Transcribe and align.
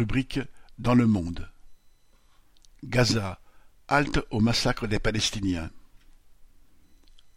Rubrique 0.00 0.40
Dans 0.78 0.94
le 0.94 1.06
monde. 1.06 1.46
Gaza, 2.82 3.38
halte 3.86 4.20
au 4.30 4.40
massacre 4.40 4.86
des 4.86 4.98
Palestiniens. 4.98 5.70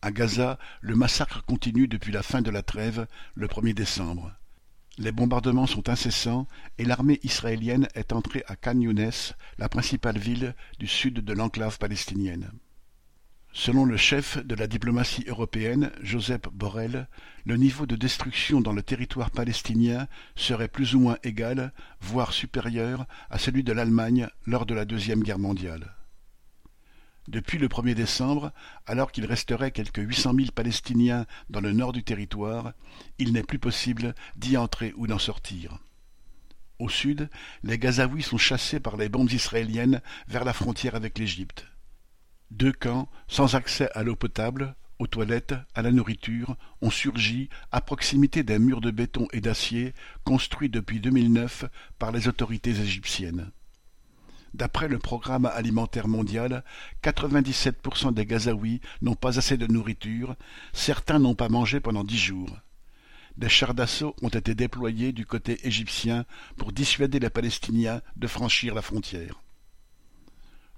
À 0.02 0.14
Gaza, 0.14 0.58
le 0.80 0.96
massacre 0.96 1.44
continue 1.44 1.90
depuis 1.90 2.14
la 2.14 2.24
fin 2.24 2.42
de 2.42 2.50
la 2.50 2.64
trêve, 2.64 3.06
le 3.36 3.48
1er 3.48 3.74
décembre. 3.74 4.32
Les 4.98 5.12
bombardements 5.12 5.68
sont 5.68 5.90
incessants 5.90 6.48
et 6.78 6.86
l'armée 6.86 7.20
israélienne 7.24 7.90
est 7.96 8.14
entrée 8.14 8.46
à 8.48 8.56
Khan 8.56 8.80
Younes, 8.80 9.12
la 9.58 9.68
principale 9.68 10.18
ville 10.18 10.56
du 10.80 10.88
sud 10.88 11.16
de 11.16 11.34
l'enclave 11.34 11.78
palestinienne. 11.80 12.50
Selon 13.56 13.86
le 13.86 13.98
chef 13.98 14.44
de 14.44 14.56
la 14.56 14.66
diplomatie 14.66 15.26
européenne, 15.28 15.92
Joseph 16.02 16.50
Borrell, 16.52 17.08
le 17.46 17.56
niveau 17.56 17.86
de 17.86 17.96
destruction 17.96 18.62
dans 18.62 18.74
le 18.74 18.82
territoire 18.82 19.30
palestinien 19.30 20.08
serait 20.36 20.68
plus 20.68 20.96
ou 20.96 21.00
moins 21.00 21.18
égal, 21.24 21.72
voire 22.02 22.34
supérieur, 22.34 23.06
à 23.30 23.38
celui 23.38 23.64
de 23.64 23.72
l'Allemagne 23.72 24.28
lors 24.48 24.66
de 24.66 24.74
la 24.74 24.86
Deuxième 24.86 25.22
Guerre 25.22 25.38
mondiale. 25.38 25.94
Depuis 27.28 27.60
le 27.60 27.68
1er 27.68 27.94
décembre, 27.94 28.52
alors 28.88 29.12
qu'il 29.12 29.26
resterait 29.26 29.72
quelques 29.72 30.02
800 30.02 30.34
000 30.34 30.48
Palestiniens 30.54 31.28
dans 31.52 31.62
le 31.62 31.74
nord 31.74 31.94
du 31.94 32.04
territoire, 32.04 32.74
il 33.20 33.34
n'est 33.34 33.44
plus 33.44 33.60
possible 33.60 34.16
d'y 34.36 34.58
entrer 34.58 34.94
ou 34.98 35.06
d'en 35.06 35.20
sortir. 35.20 35.78
Au 36.80 36.90
sud, 36.90 37.30
les 37.62 37.78
Gazaouis 37.78 38.24
sont 38.24 38.40
chassés 38.40 38.80
par 38.80 38.98
les 38.98 39.10
bombes 39.10 39.32
israéliennes 39.32 40.02
vers 40.28 40.44
la 40.44 40.54
frontière 40.54 40.96
avec 40.96 41.20
l'Égypte. 41.20 41.68
Deux 42.54 42.72
camps, 42.72 43.10
sans 43.28 43.56
accès 43.56 43.90
à 43.96 44.04
l'eau 44.04 44.16
potable, 44.16 44.76
aux 45.00 45.08
toilettes, 45.08 45.56
à 45.74 45.82
la 45.82 45.92
nourriture, 45.92 46.56
ont 46.82 46.92
surgi 46.92 47.50
à 47.72 47.82
proximité 47.82 48.44
d'un 48.44 48.60
mur 48.60 48.80
de 48.80 48.92
béton 48.92 49.28
et 49.34 49.42
d'acier 49.42 49.96
construit 50.24 50.70
depuis 50.70 51.00
2009 51.00 51.66
par 51.98 52.12
les 52.12 52.28
autorités 52.28 52.70
égyptiennes. 52.70 53.50
D'après 54.54 54.88
le 54.88 55.00
Programme 55.00 55.48
alimentaire 55.48 56.08
mondial, 56.08 56.64
97% 57.02 58.14
des 58.14 58.28
Gazaouis 58.28 58.82
n'ont 59.02 59.16
pas 59.16 59.40
assez 59.40 59.58
de 59.58 59.66
nourriture, 59.66 60.36
certains 60.74 61.18
n'ont 61.18 61.34
pas 61.34 61.50
mangé 61.50 61.80
pendant 61.80 62.04
dix 62.04 62.20
jours. 62.20 62.56
Des 63.36 63.50
chars 63.50 63.74
d'assaut 63.74 64.16
ont 64.22 64.30
été 64.30 64.54
déployés 64.54 65.12
du 65.12 65.26
côté 65.26 65.58
égyptien 65.66 66.26
pour 66.56 66.72
dissuader 66.72 67.18
les 67.18 67.32
Palestiniens 67.32 68.04
de 68.16 68.28
franchir 68.28 68.76
la 68.76 68.84
frontière. 68.84 69.43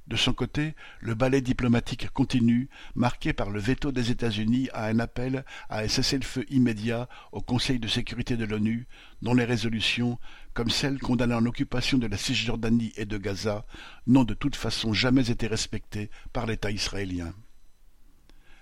De 0.08 0.16
son 0.16 0.34
côté, 0.34 0.76
le 1.00 1.16
ballet 1.16 1.42
diplomatique 1.42 2.12
continue, 2.12 2.70
marqué 2.94 3.34
par 3.34 3.50
le 3.50 3.60
veto 3.60 3.92
des 3.92 4.12
États-Unis 4.12 4.70
à 4.72 4.86
un 4.86 5.00
appel 5.00 5.44
à 5.68 5.80
un 5.80 5.88
cessez-le-feu 5.88 6.46
immédiat 6.50 7.10
au 7.32 7.42
Conseil 7.42 7.80
de 7.80 7.88
sécurité 7.88 8.38
de 8.38 8.46
l'ONU, 8.46 8.88
dont 9.24 9.34
les 9.34 9.46
résolutions, 9.46 10.20
comme 10.54 10.70
celle 10.70 11.00
condamnant 11.00 11.40
l'occupation 11.40 11.98
de 11.98 12.06
la 12.06 12.18
Cisjordanie 12.18 12.94
et 12.98 13.06
de 13.06 13.18
Gaza, 13.18 13.66
n'ont 14.06 14.26
de 14.26 14.36
toute 14.36 14.56
façon 14.56 14.94
jamais 14.94 15.32
été 15.32 15.48
respectées 15.48 16.12
par 16.34 16.46
l'État 16.46 16.70
israélien. 16.70 17.34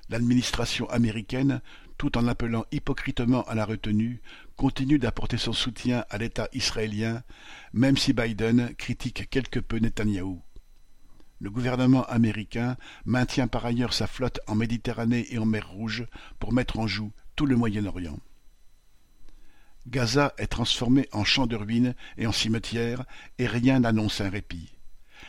L'administration 0.08 0.90
américaine, 0.90 1.62
tout 1.98 2.18
en 2.18 2.28
appelant 2.28 2.66
hypocritement 2.72 3.44
à 3.44 3.56
la 3.56 3.66
retenue, 3.66 4.22
continue 4.56 5.00
d'apporter 5.00 5.38
son 5.38 5.54
soutien 5.54 6.06
à 6.10 6.18
l'État 6.18 6.48
israélien, 6.54 7.24
même 7.74 7.98
si 7.98 8.14
Biden 8.14 8.74
critique 8.76 9.30
quelque 9.30 9.60
peu 9.60 9.78
Netanyahou. 9.78 10.42
Le 11.44 11.50
gouvernement 11.50 12.06
américain 12.06 12.78
maintient 13.04 13.50
par 13.50 13.66
ailleurs 13.66 13.94
sa 13.94 14.08
flotte 14.08 14.40
en 14.48 14.56
Méditerranée 14.56 15.28
et 15.30 15.38
en 15.40 15.46
mer 15.46 15.70
Rouge 15.70 16.06
pour 16.40 16.54
mettre 16.54 16.80
en 16.80 16.88
joue 16.88 17.12
tout 17.36 17.46
le 17.46 17.58
Moyen-Orient. 17.58 18.18
Gaza 19.86 20.34
est 20.38 20.48
transformé 20.48 21.10
en 21.12 21.26
champ 21.26 21.46
de 21.46 21.58
ruines 21.58 21.96
et 22.18 22.28
en 22.28 22.32
cimetière, 22.32 23.04
et 23.40 23.46
rien 23.46 23.82
n'annonce 23.82 24.22
un 24.22 24.30
répit. 24.30 24.72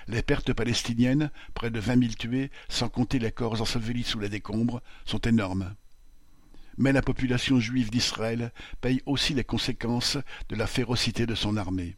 Les 0.06 0.22
pertes 0.22 0.52
palestiniennes, 0.52 1.32
près 1.52 1.72
de 1.72 1.80
vingt 1.80 1.96
mille 1.96 2.16
tués, 2.16 2.52
sans 2.68 2.88
compter 2.88 3.18
les 3.18 3.32
corps 3.32 3.60
ensevelis 3.60 4.04
sous 4.04 4.20
les 4.20 4.28
décombres, 4.28 4.82
sont 5.06 5.22
énormes. 5.22 5.74
Mais 6.78 6.92
la 6.92 7.02
population 7.02 7.58
juive 7.58 7.90
d'Israël 7.90 8.52
paye 8.80 9.02
aussi 9.06 9.34
les 9.34 9.42
conséquences 9.42 10.18
de 10.48 10.54
la 10.54 10.68
férocité 10.68 11.26
de 11.26 11.34
son 11.34 11.56
armée. 11.56 11.96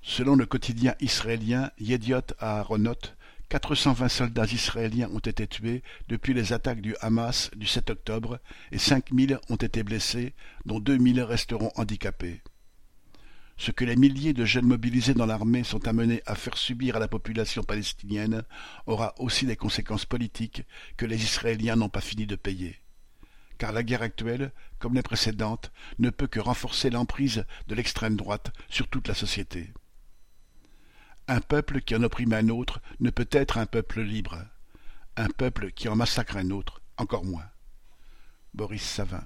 Selon 0.00 0.36
le 0.36 0.46
quotidien 0.46 0.94
israélien 1.00 1.72
Yediot 1.78 2.34
Aharonot, 2.38 2.94
Quatre 3.52 3.74
cent 3.74 3.92
vingt 3.92 4.08
soldats 4.08 4.46
israéliens 4.46 5.10
ont 5.12 5.18
été 5.18 5.46
tués 5.46 5.82
depuis 6.08 6.32
les 6.32 6.54
attaques 6.54 6.80
du 6.80 6.96
Hamas 7.02 7.50
du 7.54 7.66
7 7.66 7.90
octobre 7.90 8.40
et 8.70 8.78
cinq 8.78 9.10
mille 9.10 9.38
ont 9.50 9.56
été 9.56 9.82
blessés, 9.82 10.32
dont 10.64 10.80
deux 10.80 10.96
mille 10.96 11.20
resteront 11.20 11.70
handicapés. 11.76 12.40
Ce 13.58 13.70
que 13.70 13.84
les 13.84 13.96
milliers 13.96 14.32
de 14.32 14.46
jeunes 14.46 14.64
mobilisés 14.64 15.12
dans 15.12 15.26
l'armée 15.26 15.64
sont 15.64 15.86
amenés 15.86 16.22
à 16.24 16.34
faire 16.34 16.56
subir 16.56 16.96
à 16.96 16.98
la 16.98 17.08
population 17.08 17.62
palestinienne 17.62 18.42
aura 18.86 19.12
aussi 19.18 19.44
des 19.44 19.56
conséquences 19.56 20.06
politiques 20.06 20.62
que 20.96 21.04
les 21.04 21.22
Israéliens 21.22 21.76
n'ont 21.76 21.90
pas 21.90 22.00
fini 22.00 22.26
de 22.26 22.36
payer. 22.36 22.80
Car 23.58 23.72
la 23.72 23.82
guerre 23.82 24.00
actuelle, 24.00 24.52
comme 24.78 24.94
les 24.94 25.02
précédentes, 25.02 25.72
ne 25.98 26.08
peut 26.08 26.26
que 26.26 26.40
renforcer 26.40 26.88
l'emprise 26.88 27.44
de 27.66 27.74
l'extrême 27.74 28.16
droite 28.16 28.50
sur 28.70 28.88
toute 28.88 29.08
la 29.08 29.14
société. 29.14 29.74
Un 31.32 31.40
peuple 31.40 31.80
qui 31.80 31.96
en 31.96 32.02
opprime 32.02 32.34
un 32.34 32.50
autre 32.50 32.82
ne 33.00 33.08
peut 33.08 33.28
être 33.30 33.56
un 33.56 33.64
peuple 33.64 34.02
libre. 34.02 34.44
Un 35.16 35.28
peuple 35.28 35.72
qui 35.72 35.88
en 35.88 35.96
massacre 35.96 36.36
un 36.36 36.50
autre, 36.50 36.82
encore 36.98 37.24
moins. 37.24 37.48
Boris 38.52 38.82
Savin 38.82 39.24